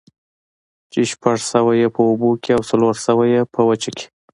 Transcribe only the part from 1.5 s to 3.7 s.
سوه ئې په اوبو كي او څلور سوه ئې په